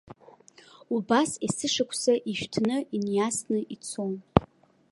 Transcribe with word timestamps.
Убас 0.95 1.31
есышықәса 1.45 2.13
ишәҭны, 2.31 2.77
иниасны 2.95 3.59
ицон. 3.73 4.13